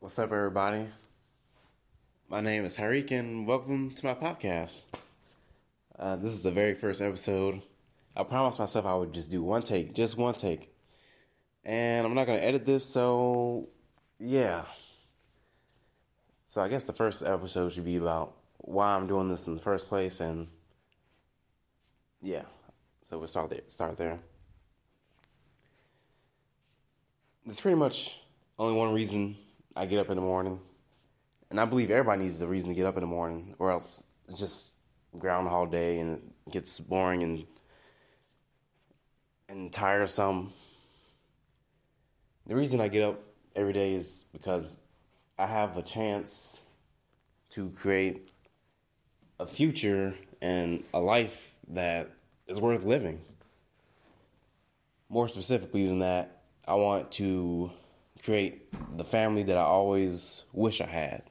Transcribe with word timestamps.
What's 0.00 0.18
up, 0.18 0.32
everybody? 0.32 0.88
My 2.26 2.40
name 2.40 2.64
is 2.64 2.78
Tyreeck, 2.78 3.10
and 3.10 3.46
welcome 3.46 3.90
to 3.90 4.06
my 4.06 4.14
podcast. 4.14 4.84
Uh, 5.98 6.16
this 6.16 6.32
is 6.32 6.42
the 6.42 6.50
very 6.50 6.72
first 6.72 7.02
episode. 7.02 7.60
I 8.16 8.22
promised 8.22 8.58
myself 8.58 8.86
I 8.86 8.94
would 8.94 9.12
just 9.12 9.30
do 9.30 9.42
one 9.42 9.62
take, 9.62 9.94
just 9.94 10.16
one 10.16 10.32
take. 10.32 10.74
And 11.66 12.06
I'm 12.06 12.14
not 12.14 12.26
going 12.26 12.38
to 12.38 12.44
edit 12.44 12.64
this, 12.64 12.82
so 12.82 13.68
yeah. 14.18 14.64
So 16.46 16.62
I 16.62 16.68
guess 16.68 16.84
the 16.84 16.94
first 16.94 17.22
episode 17.22 17.70
should 17.70 17.84
be 17.84 17.96
about 17.96 18.34
why 18.56 18.94
I'm 18.94 19.06
doing 19.06 19.28
this 19.28 19.46
in 19.46 19.54
the 19.54 19.60
first 19.60 19.86
place, 19.86 20.18
and 20.20 20.48
yeah. 22.22 22.44
So 23.02 23.18
we'll 23.18 23.28
start 23.28 23.50
there. 23.50 23.60
Start 23.66 23.98
there. 23.98 24.18
There's 27.44 27.60
pretty 27.60 27.76
much 27.76 28.16
only 28.58 28.72
one 28.74 28.94
reason 28.94 29.36
I 29.80 29.86
get 29.86 29.98
up 29.98 30.10
in 30.10 30.16
the 30.16 30.20
morning, 30.20 30.60
and 31.48 31.58
I 31.58 31.64
believe 31.64 31.90
everybody 31.90 32.24
needs 32.24 32.42
a 32.42 32.46
reason 32.46 32.68
to 32.68 32.74
get 32.74 32.84
up 32.84 32.98
in 32.98 33.00
the 33.00 33.06
morning, 33.06 33.54
or 33.58 33.70
else 33.70 34.08
it's 34.28 34.38
just 34.38 34.74
groundhog 35.18 35.72
day 35.72 36.00
and 36.00 36.32
it 36.46 36.52
gets 36.52 36.78
boring 36.80 37.22
and 37.22 37.46
and 39.48 39.72
tiresome. 39.72 40.52
The 42.46 42.54
reason 42.54 42.82
I 42.82 42.88
get 42.88 43.04
up 43.04 43.22
every 43.56 43.72
day 43.72 43.94
is 43.94 44.26
because 44.34 44.80
I 45.38 45.46
have 45.46 45.78
a 45.78 45.82
chance 45.82 46.62
to 47.52 47.70
create 47.70 48.28
a 49.38 49.46
future 49.46 50.14
and 50.42 50.84
a 50.92 51.00
life 51.00 51.54
that 51.68 52.10
is 52.46 52.60
worth 52.60 52.84
living. 52.84 53.22
More 55.08 55.26
specifically 55.26 55.86
than 55.86 56.00
that, 56.00 56.42
I 56.68 56.74
want 56.74 57.12
to 57.12 57.72
create 58.22 58.72
the 58.96 59.04
family 59.04 59.42
that 59.44 59.56
I 59.56 59.62
always 59.62 60.44
wish 60.52 60.80
I 60.80 60.86
had. 60.86 61.22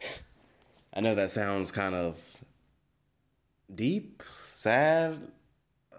I 0.94 1.00
know 1.00 1.14
that 1.14 1.30
sounds 1.30 1.72
kind 1.72 1.94
of 1.94 2.20
deep, 3.74 4.22
sad. 4.46 5.20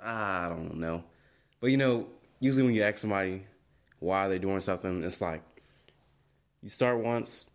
I 0.04 0.50
don't 0.50 0.78
know. 0.78 1.04
But 1.60 1.72
you 1.72 1.78
know, 1.78 2.08
usually 2.40 2.64
when 2.64 2.76
you 2.76 2.84
ask 2.84 3.00
somebody 3.00 3.44
why 4.00 4.28
they're 4.28 4.40
doing 4.40 4.62
something, 4.62 5.04
it's 5.04 5.22
like 5.22 5.44
you 6.62 6.70
start 6.70 7.04
once, 7.04 7.50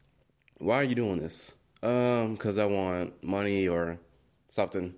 why 0.59 0.77
are 0.77 0.85
you 0.85 0.95
doing 0.95 1.19
this? 1.19 1.55
Um, 1.83 2.37
cuz 2.37 2.59
I 2.59 2.67
want 2.67 3.23
money 3.23 3.69
or 3.69 3.99
something. 4.49 4.95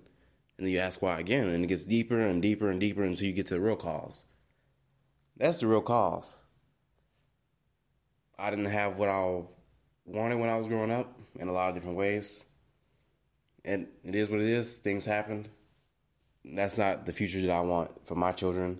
And 0.57 0.67
then 0.67 0.73
you 0.73 0.79
ask 0.79 1.01
why 1.01 1.19
again, 1.19 1.49
and 1.49 1.63
it 1.63 1.67
gets 1.67 1.85
deeper 1.85 2.19
and 2.19 2.41
deeper 2.41 2.69
and 2.69 2.79
deeper 2.79 3.03
until 3.03 3.27
you 3.27 3.33
get 3.33 3.47
to 3.47 3.55
the 3.55 3.61
real 3.61 3.75
cause. 3.75 4.25
That's 5.37 5.59
the 5.59 5.67
real 5.67 5.81
cause. 5.81 6.42
I 8.37 8.49
didn't 8.49 8.65
have 8.65 8.97
what 8.97 9.09
I 9.09 9.41
wanted 10.05 10.39
when 10.39 10.49
I 10.49 10.57
was 10.57 10.67
growing 10.67 10.91
up 10.91 11.17
in 11.39 11.47
a 11.47 11.53
lot 11.53 11.69
of 11.69 11.75
different 11.75 11.97
ways. 11.97 12.45
And 13.65 13.87
it 14.03 14.15
is 14.15 14.29
what 14.29 14.39
it 14.39 14.47
is. 14.47 14.75
Things 14.75 15.05
happened. 15.05 15.49
That's 16.43 16.77
not 16.77 17.05
the 17.05 17.13
future 17.13 17.41
that 17.41 17.51
I 17.51 17.61
want 17.61 18.05
for 18.05 18.15
my 18.15 18.31
children 18.33 18.79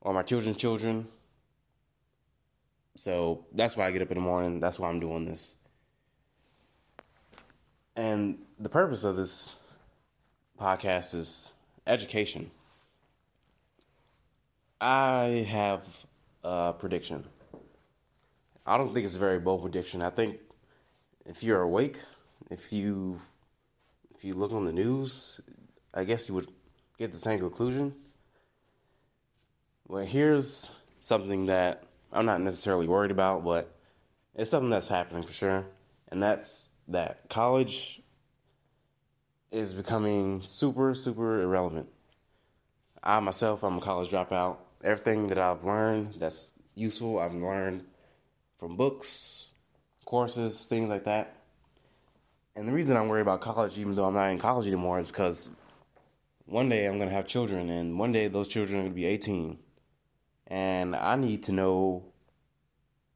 or 0.00 0.14
my 0.14 0.22
children's 0.22 0.56
children. 0.56 1.08
So 2.96 3.46
that's 3.52 3.76
why 3.76 3.86
I 3.86 3.90
get 3.90 4.02
up 4.02 4.10
in 4.10 4.16
the 4.16 4.20
morning. 4.20 4.60
That's 4.60 4.78
why 4.78 4.88
I'm 4.88 5.00
doing 5.00 5.24
this. 5.24 5.56
And 7.96 8.38
the 8.58 8.68
purpose 8.68 9.02
of 9.02 9.16
this 9.16 9.56
podcast 10.60 11.14
is 11.14 11.52
education. 11.86 12.50
I 14.80 15.46
have 15.48 16.06
a 16.44 16.72
prediction. 16.78 17.24
I 18.68 18.76
don't 18.76 18.92
think 18.92 19.06
it's 19.06 19.16
a 19.16 19.18
very 19.18 19.38
bold 19.38 19.62
prediction. 19.62 20.02
I 20.02 20.10
think 20.10 20.40
if 21.24 21.42
you're 21.42 21.62
awake, 21.62 21.96
if 22.50 22.70
you 22.70 23.18
if 24.14 24.26
you 24.26 24.34
look 24.34 24.52
on 24.52 24.66
the 24.66 24.74
news, 24.74 25.40
I 25.94 26.04
guess 26.04 26.28
you 26.28 26.34
would 26.34 26.50
get 26.98 27.10
the 27.10 27.18
same 27.18 27.38
conclusion. 27.38 27.94
Well, 29.86 30.04
here's 30.04 30.70
something 31.00 31.46
that 31.46 31.84
I'm 32.12 32.26
not 32.26 32.42
necessarily 32.42 32.86
worried 32.86 33.10
about, 33.10 33.42
but 33.42 33.74
it's 34.34 34.50
something 34.50 34.68
that's 34.68 34.90
happening 34.90 35.22
for 35.22 35.32
sure, 35.32 35.64
and 36.12 36.22
that's 36.22 36.72
that 36.88 37.30
college 37.30 38.02
is 39.50 39.72
becoming 39.72 40.42
super 40.42 40.94
super 40.94 41.40
irrelevant. 41.40 41.88
I 43.02 43.18
myself, 43.20 43.62
I'm 43.62 43.78
a 43.78 43.80
college 43.80 44.10
dropout. 44.10 44.58
Everything 44.84 45.28
that 45.28 45.38
I've 45.38 45.64
learned 45.64 46.16
that's 46.18 46.52
useful, 46.74 47.18
I've 47.18 47.34
learned 47.34 47.84
from 48.58 48.76
books, 48.76 49.52
courses, 50.04 50.66
things 50.66 50.90
like 50.90 51.04
that. 51.04 51.36
And 52.56 52.66
the 52.66 52.72
reason 52.72 52.96
I'm 52.96 53.08
worried 53.08 53.22
about 53.22 53.40
college, 53.40 53.78
even 53.78 53.94
though 53.94 54.06
I'm 54.06 54.14
not 54.14 54.30
in 54.30 54.38
college 54.38 54.66
anymore, 54.66 54.98
is 54.98 55.06
because 55.06 55.50
one 56.44 56.68
day 56.68 56.86
I'm 56.86 56.96
going 56.96 57.08
to 57.08 57.14
have 57.14 57.28
children, 57.28 57.70
and 57.70 57.98
one 57.98 58.10
day 58.10 58.26
those 58.26 58.48
children 58.48 58.78
are 58.78 58.82
going 58.82 58.92
to 58.92 58.96
be 58.96 59.06
18. 59.06 59.58
And 60.48 60.96
I 60.96 61.14
need 61.14 61.44
to 61.44 61.52
know 61.52 62.06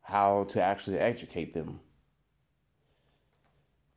how 0.02 0.44
to 0.50 0.62
actually 0.62 0.98
educate 0.98 1.54
them. 1.54 1.80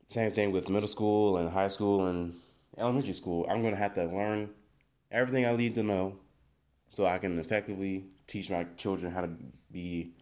Same 0.08 0.32
thing 0.32 0.50
with 0.50 0.68
middle 0.68 0.88
school 0.88 1.36
and 1.36 1.50
high 1.50 1.68
school 1.68 2.06
and 2.06 2.34
elementary 2.78 3.12
school. 3.12 3.46
I'm 3.48 3.60
going 3.60 3.74
to 3.74 3.80
have 3.80 3.94
to 3.94 4.04
learn 4.04 4.50
everything 5.12 5.46
I 5.46 5.54
need 5.54 5.74
to 5.76 5.82
know 5.82 6.16
so 6.88 7.06
I 7.06 7.18
can 7.18 7.38
effectively 7.38 8.06
teach 8.26 8.50
my 8.50 8.66
children 8.76 9.12
how 9.12 9.20
to 9.20 9.30
be 9.70 10.12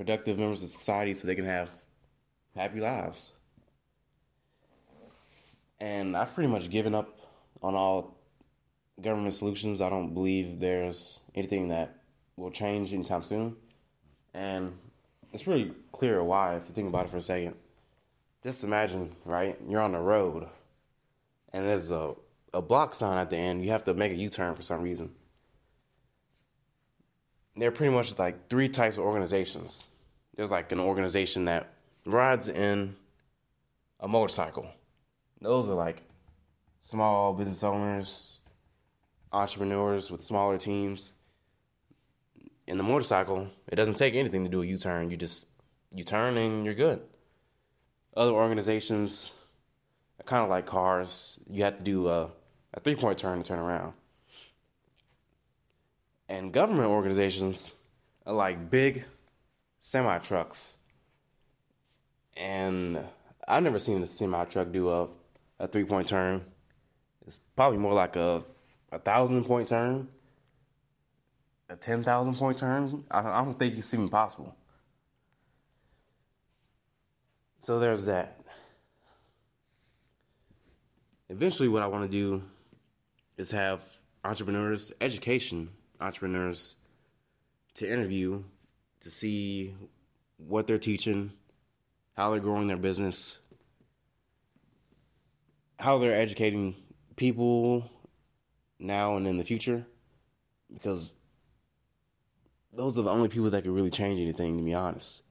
productive 0.00 0.38
members 0.38 0.62
of 0.62 0.70
society 0.70 1.12
so 1.12 1.26
they 1.26 1.34
can 1.34 1.44
have 1.44 1.70
happy 2.56 2.80
lives. 2.80 3.36
And 5.78 6.16
I've 6.16 6.34
pretty 6.34 6.48
much 6.48 6.70
given 6.70 6.94
up 6.94 7.20
on 7.62 7.74
all 7.74 8.16
government 8.98 9.34
solutions. 9.34 9.82
I 9.82 9.90
don't 9.90 10.14
believe 10.14 10.58
there's 10.58 11.20
anything 11.34 11.68
that 11.68 11.96
will 12.36 12.50
change 12.50 12.94
anytime 12.94 13.22
soon. 13.22 13.56
And 14.32 14.72
it's 15.34 15.42
pretty 15.42 15.70
clear 15.92 16.24
why 16.24 16.56
if 16.56 16.66
you 16.66 16.72
think 16.74 16.88
about 16.88 17.04
it 17.04 17.10
for 17.10 17.18
a 17.18 17.22
second. 17.22 17.56
Just 18.42 18.64
imagine, 18.64 19.14
right? 19.26 19.58
You're 19.68 19.82
on 19.82 19.92
the 19.92 20.00
road 20.00 20.48
and 21.52 21.66
there's 21.66 21.90
a, 21.90 22.14
a 22.54 22.62
block 22.62 22.94
sign 22.94 23.18
at 23.18 23.28
the 23.28 23.36
end. 23.36 23.62
You 23.62 23.72
have 23.72 23.84
to 23.84 23.92
make 23.92 24.12
a 24.12 24.16
U 24.16 24.30
turn 24.30 24.54
for 24.54 24.62
some 24.62 24.80
reason. 24.80 25.10
There 27.54 27.68
are 27.68 27.72
pretty 27.72 27.92
much 27.92 28.18
like 28.18 28.48
three 28.48 28.70
types 28.70 28.96
of 28.96 29.04
organizations 29.04 29.84
there's 30.40 30.50
like 30.50 30.72
an 30.72 30.80
organization 30.80 31.44
that 31.44 31.68
rides 32.06 32.48
in 32.48 32.96
a 34.00 34.08
motorcycle. 34.08 34.66
Those 35.42 35.68
are 35.68 35.74
like 35.74 36.02
small 36.80 37.34
business 37.34 37.62
owners, 37.62 38.38
entrepreneurs 39.32 40.10
with 40.10 40.24
smaller 40.24 40.56
teams. 40.56 41.12
In 42.66 42.78
the 42.78 42.82
motorcycle, 42.82 43.48
it 43.68 43.76
doesn't 43.76 43.98
take 43.98 44.14
anything 44.14 44.42
to 44.44 44.48
do 44.48 44.62
a 44.62 44.66
U 44.66 44.78
turn. 44.78 45.10
You 45.10 45.18
just 45.18 45.44
you 45.94 46.04
turn 46.04 46.38
and 46.38 46.64
you're 46.64 46.72
good. 46.72 47.02
Other 48.16 48.32
organizations 48.32 49.32
are 50.18 50.24
kind 50.24 50.42
of 50.42 50.48
like 50.48 50.64
cars. 50.64 51.38
You 51.50 51.64
have 51.64 51.76
to 51.76 51.84
do 51.84 52.08
a, 52.08 52.30
a 52.72 52.80
three 52.80 52.96
point 52.96 53.18
turn 53.18 53.42
to 53.42 53.44
turn 53.46 53.58
around. 53.58 53.92
And 56.30 56.50
government 56.50 56.88
organizations 56.88 57.74
are 58.24 58.32
like 58.32 58.70
big 58.70 59.04
semi 59.80 60.18
trucks, 60.18 60.76
and 62.36 63.04
I've 63.48 63.62
never 63.64 63.80
seen 63.80 64.00
a 64.02 64.06
semi 64.06 64.44
truck 64.44 64.70
do 64.70 64.90
a 64.90 65.08
a 65.58 65.66
three 65.66 65.84
point 65.84 66.06
turn. 66.06 66.44
It's 67.26 67.36
probably 67.56 67.78
more 67.78 67.94
like 67.94 68.14
a 68.14 68.44
a 68.92 68.98
thousand 68.98 69.44
point 69.44 69.68
turn, 69.68 70.08
a 71.68 71.74
ten 71.74 72.04
thousand 72.04 72.36
point 72.36 72.58
turn. 72.58 73.04
I, 73.10 73.20
I 73.20 73.44
don't 73.44 73.58
think 73.58 73.76
it's 73.76 73.92
even 73.92 74.08
possible. 74.08 74.54
So 77.58 77.78
there's 77.78 78.04
that. 78.06 78.36
Eventually, 81.28 81.68
what 81.68 81.82
I 81.82 81.86
want 81.86 82.10
to 82.10 82.10
do 82.10 82.42
is 83.36 83.50
have 83.52 83.82
entrepreneurs, 84.24 84.92
education 85.00 85.70
entrepreneurs, 86.00 86.76
to 87.74 87.90
interview 87.90 88.42
to 89.00 89.10
see 89.10 89.74
what 90.36 90.66
they're 90.66 90.78
teaching, 90.78 91.32
how 92.16 92.30
they're 92.30 92.40
growing 92.40 92.66
their 92.66 92.76
business, 92.76 93.38
how 95.78 95.98
they're 95.98 96.20
educating 96.20 96.74
people 97.16 97.90
now 98.78 99.16
and 99.16 99.26
in 99.26 99.38
the 99.38 99.44
future, 99.44 99.86
because 100.72 101.14
those 102.72 102.98
are 102.98 103.02
the 103.02 103.10
only 103.10 103.28
people 103.28 103.50
that 103.50 103.62
can 103.62 103.74
really 103.74 103.90
change 103.90 104.20
anything, 104.20 104.56
to 104.58 104.64
be 104.64 104.74
honest. 104.74 105.22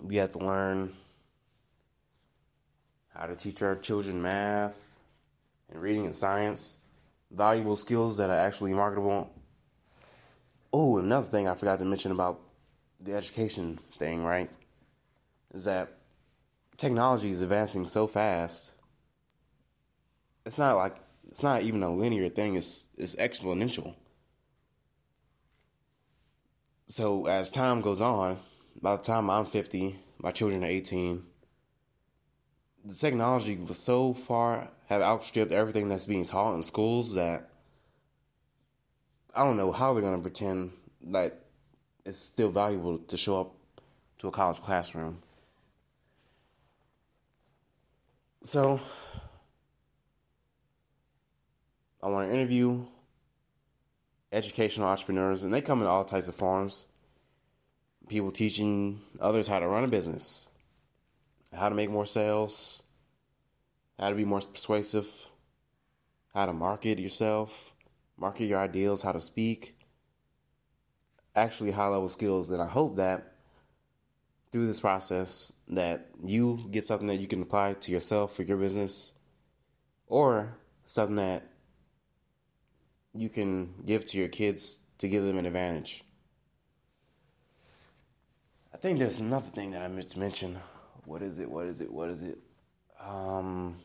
We 0.00 0.16
have 0.16 0.32
to 0.32 0.38
learn 0.38 0.92
how 3.14 3.26
to 3.26 3.34
teach 3.34 3.62
our 3.62 3.74
children 3.76 4.22
math 4.22 4.98
and 5.70 5.80
reading 5.80 6.06
and 6.06 6.14
science, 6.14 6.84
valuable 7.30 7.76
skills 7.76 8.16
that 8.18 8.30
are 8.30 8.38
actually 8.38 8.74
marketable 8.74 9.32
oh, 10.72 10.98
another 10.98 11.26
thing 11.26 11.48
I 11.48 11.54
forgot 11.54 11.78
to 11.78 11.84
mention 11.84 12.12
about 12.12 12.40
the 13.00 13.14
education 13.14 13.78
thing, 13.98 14.24
right? 14.24 14.50
Is 15.54 15.64
that 15.64 15.98
technology 16.76 17.30
is 17.30 17.42
advancing 17.42 17.86
so 17.86 18.06
fast. 18.06 18.72
It's 20.44 20.58
not 20.58 20.76
like 20.76 20.96
it's 21.28 21.42
not 21.42 21.62
even 21.62 21.82
a 21.82 21.94
linear 21.94 22.28
thing. 22.28 22.56
It's 22.56 22.86
it's 22.96 23.16
exponential. 23.16 23.94
So 26.86 27.26
as 27.26 27.50
time 27.50 27.82
goes 27.82 28.00
on, 28.00 28.38
by 28.80 28.96
the 28.96 29.02
time 29.02 29.28
I'm 29.28 29.44
50, 29.44 29.98
my 30.20 30.30
children 30.30 30.64
are 30.64 30.68
18. 30.68 31.22
The 32.84 32.94
technology 32.94 33.56
was 33.56 33.78
so 33.78 34.14
far 34.14 34.68
have 34.86 35.02
outstripped 35.02 35.52
everything 35.52 35.88
that's 35.88 36.06
being 36.06 36.24
taught 36.24 36.54
in 36.54 36.62
schools 36.62 37.14
that 37.14 37.50
I 39.34 39.44
don't 39.44 39.56
know 39.56 39.72
how 39.72 39.92
they're 39.92 40.02
to 40.02 40.18
pretend 40.18 40.72
that 41.08 41.44
it's 42.04 42.18
still 42.18 42.50
valuable 42.50 42.98
to 42.98 43.16
show 43.16 43.40
up 43.40 43.54
to 44.18 44.28
a 44.28 44.30
college 44.30 44.60
classroom. 44.60 45.22
So, 48.42 48.80
I 52.02 52.08
want 52.08 52.28
to 52.30 52.34
interview 52.34 52.86
educational 54.32 54.88
entrepreneurs, 54.88 55.44
and 55.44 55.52
they 55.52 55.60
come 55.60 55.82
in 55.82 55.86
all 55.86 56.04
types 56.04 56.28
of 56.28 56.34
forms. 56.34 56.86
People 58.08 58.30
teaching 58.30 59.00
others 59.20 59.48
how 59.48 59.58
to 59.58 59.68
run 59.68 59.84
a 59.84 59.88
business, 59.88 60.48
how 61.52 61.68
to 61.68 61.74
make 61.74 61.90
more 61.90 62.06
sales, 62.06 62.82
how 63.98 64.08
to 64.08 64.14
be 64.14 64.24
more 64.24 64.40
persuasive, 64.40 65.28
how 66.32 66.46
to 66.46 66.52
market 66.52 66.98
yourself, 66.98 67.74
market 68.18 68.46
your 68.46 68.60
ideals, 68.60 69.02
how 69.02 69.12
to 69.12 69.20
speak. 69.20 69.76
Actually, 71.34 71.70
high 71.70 71.86
level 71.86 72.08
skills. 72.08 72.50
And 72.50 72.60
I 72.60 72.66
hope 72.66 72.96
that 72.96 73.34
through 74.50 74.66
this 74.66 74.80
process, 74.80 75.52
that 75.68 76.08
you 76.22 76.66
get 76.70 76.84
something 76.84 77.06
that 77.08 77.20
you 77.20 77.26
can 77.26 77.42
apply 77.42 77.74
to 77.74 77.92
yourself 77.92 78.34
for 78.34 78.42
your 78.42 78.56
business, 78.56 79.12
or 80.06 80.56
something 80.84 81.16
that 81.16 81.44
you 83.14 83.28
can 83.28 83.74
give 83.84 84.04
to 84.06 84.18
your 84.18 84.28
kids 84.28 84.80
to 84.98 85.08
give 85.08 85.22
them 85.22 85.38
an 85.38 85.46
advantage. 85.46 86.04
I 88.72 88.78
think 88.78 88.98
there's 88.98 89.20
another 89.20 89.50
thing 89.50 89.72
that 89.72 89.82
I 89.82 90.00
to 90.00 90.18
mention. 90.18 90.58
What 91.04 91.22
is 91.22 91.38
it? 91.38 91.50
What 91.50 91.66
is 91.66 91.80
it? 91.80 91.92
What 91.92 92.10
is 92.10 92.22
it? 92.22 92.38
Um, 93.04 93.76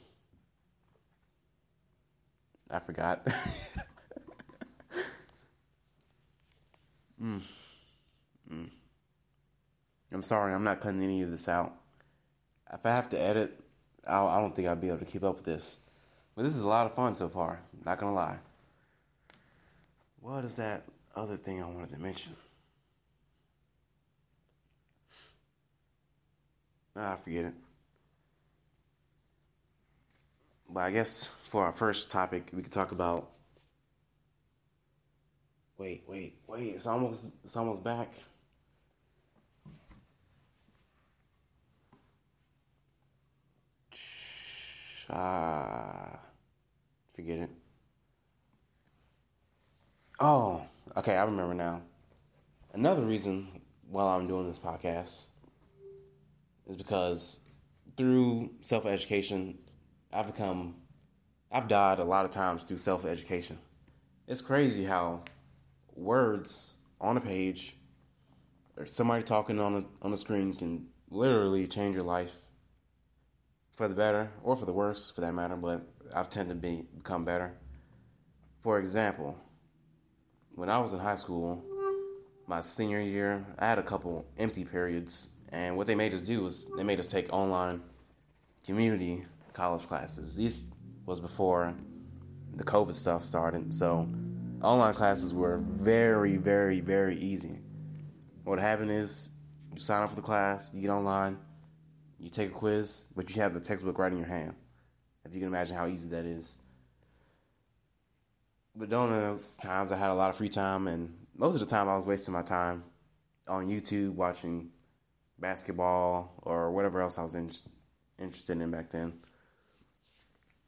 I 2.69 2.79
forgot. 2.79 3.27
mm. 7.23 7.41
Mm. 8.51 8.69
I'm 10.11 10.21
sorry, 10.21 10.53
I'm 10.53 10.63
not 10.63 10.79
cutting 10.79 11.03
any 11.03 11.21
of 11.21 11.31
this 11.31 11.47
out. 11.47 11.73
If 12.71 12.85
I 12.85 12.89
have 12.89 13.09
to 13.09 13.19
edit, 13.19 13.59
I'll, 14.07 14.27
I 14.27 14.37
do 14.37 14.43
not 14.43 14.55
think 14.55 14.67
I'll 14.67 14.75
be 14.75 14.87
able 14.87 14.99
to 14.99 15.05
keep 15.05 15.23
up 15.23 15.37
with 15.37 15.45
this. 15.45 15.79
But 16.35 16.43
this 16.43 16.55
is 16.55 16.61
a 16.61 16.67
lot 16.67 16.85
of 16.85 16.95
fun 16.95 17.13
so 17.13 17.29
far, 17.29 17.59
not 17.85 17.99
gonna 17.99 18.13
lie. 18.13 18.37
What 20.19 20.43
is 20.45 20.55
that 20.57 20.83
other 21.15 21.37
thing 21.37 21.61
I 21.61 21.67
wanted 21.67 21.91
to 21.91 21.99
mention? 21.99 22.35
Ah, 26.95 27.15
forget 27.15 27.45
it. 27.45 27.53
But 30.69 30.81
I 30.81 30.91
guess 30.91 31.29
for 31.49 31.65
our 31.65 31.71
first 31.71 32.09
topic, 32.09 32.49
we 32.53 32.61
could 32.61 32.71
talk 32.71 32.91
about. 32.91 33.29
Wait, 35.83 36.01
wait, 36.07 36.37
wait! 36.47 36.75
It's 36.75 36.87
almost, 36.87 37.29
it's 37.43 37.57
almost 37.57 37.83
back. 37.83 38.13
Ah, 45.09 46.19
forget 47.13 47.39
it. 47.39 47.49
Oh, 50.21 50.61
okay, 50.95 51.17
I 51.17 51.25
remember 51.25 51.53
now. 51.53 51.81
Another 52.71 53.01
reason 53.01 53.49
why 53.89 54.15
I'm 54.15 54.25
doing 54.25 54.47
this 54.47 54.59
podcast 54.59 55.25
is 56.65 56.77
because 56.77 57.41
through 57.97 58.51
self 58.61 58.85
education, 58.85 59.57
I've 60.13 60.27
become, 60.27 60.75
I've 61.51 61.67
died 61.67 61.99
a 61.99 62.05
lot 62.05 62.23
of 62.23 62.31
times 62.31 62.63
through 62.63 62.77
self 62.77 63.03
education. 63.03 63.59
It's 64.29 64.39
crazy 64.39 64.85
how 64.85 65.23
words 65.95 66.73
on 66.99 67.17
a 67.17 67.21
page 67.21 67.75
or 68.77 68.85
somebody 68.85 69.23
talking 69.23 69.59
on 69.59 69.75
a, 69.75 70.05
on 70.05 70.11
the 70.11 70.17
screen 70.17 70.53
can 70.53 70.87
literally 71.09 71.67
change 71.67 71.95
your 71.95 72.03
life 72.03 72.41
for 73.73 73.87
the 73.87 73.95
better 73.95 74.31
or 74.43 74.55
for 74.55 74.65
the 74.65 74.73
worse 74.73 75.11
for 75.11 75.21
that 75.21 75.33
matter, 75.33 75.55
but 75.55 75.81
I've 76.15 76.29
tended 76.29 76.61
to 76.61 76.67
be, 76.67 76.85
become 76.95 77.25
better. 77.25 77.53
For 78.61 78.79
example, 78.79 79.37
when 80.55 80.69
I 80.69 80.79
was 80.79 80.93
in 80.93 80.99
high 80.99 81.15
school, 81.15 81.63
my 82.47 82.59
senior 82.59 83.01
year, 83.01 83.45
I 83.57 83.67
had 83.67 83.79
a 83.79 83.83
couple 83.83 84.25
empty 84.37 84.63
periods, 84.65 85.27
and 85.49 85.77
what 85.77 85.87
they 85.87 85.95
made 85.95 86.13
us 86.13 86.21
do 86.21 86.43
was 86.43 86.67
they 86.77 86.83
made 86.83 86.99
us 86.99 87.07
take 87.07 87.31
online 87.31 87.81
community 88.65 89.25
college 89.53 89.87
classes. 89.87 90.35
These 90.35 90.67
was 91.05 91.19
before 91.19 91.73
the 92.55 92.63
COVID 92.63 92.93
stuff 92.93 93.25
started, 93.25 93.73
so 93.73 94.07
online 94.63 94.93
classes 94.93 95.33
were 95.33 95.57
very, 95.57 96.37
very, 96.37 96.79
very 96.79 97.17
easy. 97.19 97.59
What 98.43 98.59
happened 98.59 98.91
is 98.91 99.29
you 99.73 99.81
sign 99.81 100.01
up 100.01 100.09
for 100.09 100.15
the 100.15 100.21
class, 100.21 100.71
you 100.73 100.81
get 100.81 100.89
online, 100.89 101.37
you 102.19 102.29
take 102.29 102.49
a 102.49 102.53
quiz, 102.53 103.05
but 103.15 103.29
you 103.35 103.41
have 103.41 103.53
the 103.53 103.59
textbook 103.59 103.99
right 103.99 104.11
in 104.11 104.17
your 104.17 104.27
hand. 104.27 104.55
If 105.25 105.33
you 105.33 105.39
can 105.39 105.49
imagine 105.49 105.75
how 105.75 105.87
easy 105.87 106.09
that 106.09 106.25
is. 106.25 106.57
But 108.75 108.89
during 108.89 109.11
those 109.11 109.57
times, 109.57 109.91
I 109.91 109.97
had 109.97 110.09
a 110.09 110.13
lot 110.13 110.29
of 110.29 110.37
free 110.37 110.49
time, 110.49 110.87
and 110.87 111.13
most 111.35 111.55
of 111.55 111.59
the 111.59 111.65
time, 111.65 111.87
I 111.87 111.95
was 111.95 112.05
wasting 112.05 112.33
my 112.33 112.41
time 112.41 112.83
on 113.47 113.67
YouTube 113.67 114.13
watching 114.15 114.69
basketball 115.37 116.33
or 116.41 116.71
whatever 116.71 117.01
else 117.01 117.17
I 117.17 117.23
was 117.23 117.35
in, 117.35 117.51
interested 118.17 118.59
in 118.59 118.71
back 118.71 118.89
then. 118.89 119.13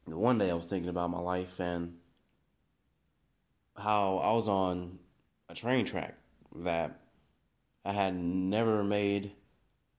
One 0.06 0.38
day, 0.38 0.52
I 0.52 0.54
was 0.54 0.68
thinking 0.68 0.90
about 0.90 1.10
my 1.10 1.20
life 1.20 1.60
and 1.60 1.98
how 3.78 4.18
I 4.18 4.32
was 4.34 4.48
on 4.48 5.00
a 5.50 5.54
train 5.54 5.86
track 5.86 6.16
that 6.56 7.00
I 7.84 7.94
had 7.94 8.16
never 8.16 8.84
made 8.84 9.34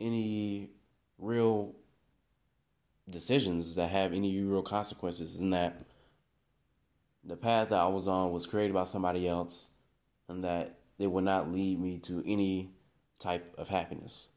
any 0.00 0.71
real 1.18 1.75
decisions 3.09 3.75
that 3.76 3.90
have 3.90 4.12
any 4.12 4.40
real 4.40 4.62
consequences, 4.62 5.37
and 5.37 5.52
that 5.52 5.85
the 7.23 7.37
path 7.37 7.68
that 7.68 7.78
I 7.78 7.87
was 7.87 8.09
on 8.09 8.33
was 8.33 8.47
created 8.47 8.75
by 8.75 8.85
somebody 8.85 9.28
else 9.28 9.68
and 10.28 10.45
that 10.45 10.78
it 10.99 11.09
would 11.09 11.25
not 11.25 11.52
lead 11.52 11.80
me 11.80 11.99
to 11.99 12.23
any 12.26 12.71
type 13.18 13.54
of 13.59 13.68
happiness. 13.68 14.28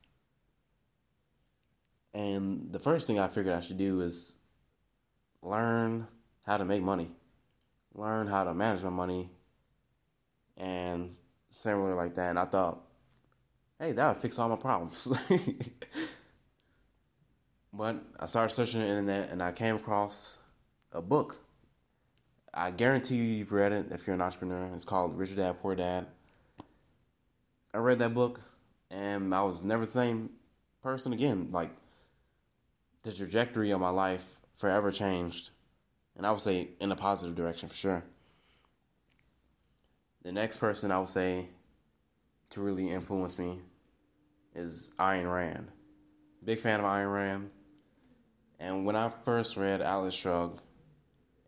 And 2.14 2.72
the 2.72 2.80
first 2.80 3.08
thing 3.08 3.20
I 3.20 3.28
figured 3.28 3.56
I 3.56 3.60
should 3.60 3.78
do 3.78 4.02
is 4.02 4.36
learn 5.42 6.08
how 6.46 6.58
to 6.58 6.66
make 6.66 6.82
money, 6.82 7.12
learn 7.94 8.28
how 8.28 8.44
to 8.44 8.54
manage 8.54 8.84
my 8.84 8.90
money, 8.90 9.30
and 10.58 11.16
similar 11.50 11.96
like 11.96 12.16
that. 12.16 12.30
And 12.30 12.40
I 12.40 12.46
thought, 12.46 12.82
hey, 13.80 13.92
that 13.94 14.08
would 14.08 14.22
fix 14.22 14.38
all 14.40 14.50
my 14.50 14.56
problems. 14.56 15.08
but 17.74 17.98
I 18.20 18.26
started 18.26 18.54
searching 18.54 18.82
the 18.82 18.88
internet 18.88 19.30
and 19.32 19.42
I 19.42 19.52
came 19.52 19.76
across 19.76 20.38
a 20.92 21.02
book 21.02 21.38
I 22.54 22.72
guarantee 22.72 23.16
you 23.16 23.24
you've 23.24 23.52
read 23.52 23.72
it 23.72 23.88
if 23.92 24.08
you're 24.08 24.16
an 24.16 24.22
entrepreneur. 24.22 24.72
It's 24.74 24.86
called 24.86 25.18
Rich 25.18 25.36
Dad 25.36 25.62
Poor 25.62 25.76
Dad. 25.76 26.08
I 27.74 27.78
read 27.78 28.00
that 28.00 28.14
book 28.14 28.42
and 28.90 29.34
I 29.34 29.44
was 29.44 29.64
never 29.64 29.86
the 29.86 29.92
same 29.92 30.32
person 30.82 31.14
again. 31.14 31.50
Like 31.52 31.70
the 33.04 33.14
trajectory 33.14 33.72
of 33.72 33.80
my 33.80 33.92
life 33.92 34.40
forever 34.56 34.92
changed. 34.92 35.52
And 36.20 36.28
I 36.28 36.32
would 36.32 36.42
say 36.42 36.70
in 36.80 36.92
a 36.92 36.96
positive 36.96 37.36
direction 37.36 37.68
for 37.68 37.76
sure. 37.76 38.04
The 40.22 40.32
next 40.32 40.58
person 40.58 40.92
I 40.92 41.00
would 41.00 41.08
say 41.08 41.48
to 42.52 42.62
really 42.62 42.92
influence 42.92 43.40
me 43.40 43.62
is 44.54 44.92
Ayn 45.00 45.34
Rand. 45.34 45.70
Big 46.44 46.60
fan 46.60 46.82
of 46.82 46.86
Ayn 46.86 47.12
Rand. 47.12 47.50
And 48.60 48.86
when 48.86 48.96
I 48.96 49.10
first 49.24 49.58
read 49.58 49.82
Atlas 49.82 50.14
Shrugged, 50.14 50.62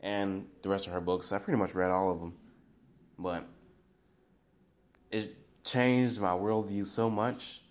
and 0.02 0.48
the 0.64 0.70
rest 0.70 0.88
of 0.88 0.94
her 0.94 1.00
books. 1.00 1.32
I 1.32 1.38
pretty 1.38 1.60
much 1.60 1.74
read 1.74 1.92
all 1.92 2.12
of 2.12 2.20
them, 2.20 2.34
but 3.18 3.46
it 5.12 5.38
changed 5.64 6.20
my 6.20 6.32
worldview 6.32 6.88
so 6.88 7.10
much 7.10 7.62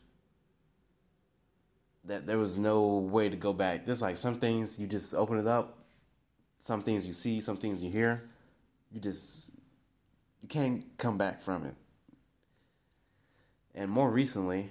that 2.04 2.26
there 2.26 2.38
was 2.38 2.58
no 2.58 2.98
way 2.98 3.28
to 3.28 3.36
go 3.36 3.52
back. 3.52 3.84
There's 3.84 4.00
like 4.00 4.16
some 4.16 4.38
things 4.38 4.78
you 4.78 4.86
just 4.86 5.14
open 5.14 5.38
it 5.38 5.46
up, 5.46 5.79
some 6.60 6.82
things 6.82 7.06
you 7.06 7.14
see, 7.14 7.40
some 7.40 7.56
things 7.56 7.82
you 7.82 7.90
hear, 7.90 8.22
you 8.92 9.00
just 9.00 9.50
you 10.42 10.48
can't 10.48 10.84
come 10.98 11.18
back 11.18 11.40
from 11.40 11.64
it. 11.64 11.74
And 13.74 13.90
more 13.90 14.10
recently, 14.10 14.70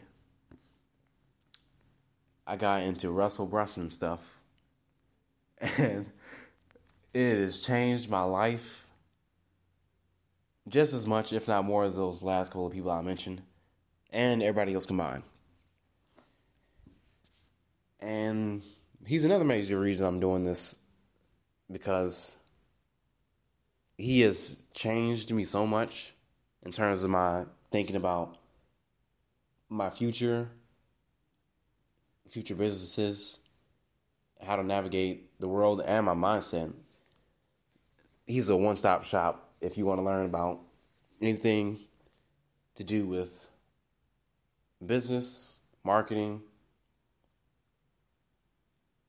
I 2.46 2.56
got 2.56 2.84
into 2.84 3.12
Russell 3.12 3.48
Brunson 3.48 3.90
stuff. 3.90 4.32
And 5.78 6.06
it 7.14 7.40
has 7.40 7.60
changed 7.60 8.10
my 8.10 8.22
life 8.22 8.88
just 10.70 10.94
as 10.94 11.06
much, 11.06 11.34
if 11.34 11.48
not 11.48 11.66
more, 11.66 11.84
as 11.84 11.96
those 11.96 12.24
last 12.24 12.50
couple 12.50 12.68
of 12.68 12.72
people 12.72 12.92
I 12.92 13.02
mentioned, 13.02 13.42
and 14.12 14.42
everybody 14.42 14.74
else 14.74 14.86
combined. 14.86 15.24
And 18.00 18.62
he's 19.06 19.26
another 19.26 19.44
major 19.44 19.80
reason 19.80 20.06
I'm 20.06 20.20
doing 20.20 20.46
this 20.46 20.78
because 21.72 22.38
he 23.98 24.22
has 24.22 24.58
changed 24.74 25.32
me 25.32 25.44
so 25.44 25.68
much 25.68 26.14
in 26.64 26.72
terms 26.72 27.04
of 27.04 27.10
my 27.10 27.46
thinking 27.72 27.96
about 27.96 28.38
my 29.70 29.90
future, 29.90 30.50
future 32.28 32.56
businesses, 32.56 33.40
how 34.42 34.56
to 34.56 34.64
navigate 34.64 35.40
the 35.40 35.48
world, 35.48 35.82
and 35.86 36.06
my 36.06 36.14
mindset. 36.14 36.74
He's 38.26 38.50
a 38.50 38.56
one 38.56 38.76
stop 38.76 39.04
shop 39.04 39.52
if 39.62 39.78
you 39.78 39.86
want 39.86 40.00
to 40.00 40.06
learn 40.06 40.26
about 40.26 40.62
anything 41.22 41.80
to 42.76 42.84
do 42.84 43.06
with 43.06 43.50
business, 44.86 45.60
marketing, 45.84 46.42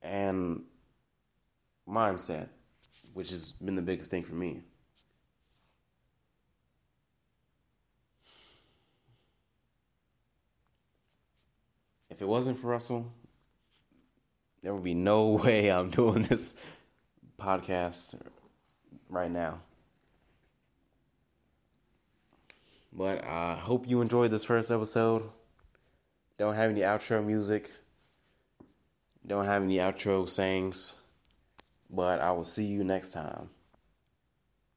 and 0.02 0.64
mindset, 1.90 2.49
which 3.12 3.30
has 3.30 3.52
been 3.52 3.75
the 3.75 3.82
biggest 3.82 4.11
thing 4.11 4.23
for 4.23 4.35
me. 4.35 4.62
If 12.09 12.20
it 12.20 12.28
wasn't 12.28 12.59
for 12.59 12.68
Russell, 12.68 13.12
there 14.62 14.75
would 14.75 14.85
be 14.85 14.94
no 14.94 15.28
way 15.44 15.70
I'm 15.70 15.90
doing 15.90 16.23
this 16.23 16.56
podcast 17.38 18.14
right 19.09 19.30
now. 19.30 19.61
But 22.92 23.25
I 23.25 23.56
hope 23.56 23.88
you 23.88 24.00
enjoyed 24.00 24.30
this 24.30 24.44
first 24.44 24.70
episode. 24.70 25.30
Don't 26.38 26.54
have 26.54 26.70
any 26.70 26.80
outro 26.80 27.25
music. 27.25 27.70
Don't 29.26 29.47
have 29.47 29.62
any 29.62 29.76
outro 29.76 30.28
sayings. 30.28 31.00
But 31.92 32.20
I 32.20 32.32
will 32.32 32.44
see 32.44 32.64
you 32.64 32.85
next 32.85 33.11
time. 33.11 33.50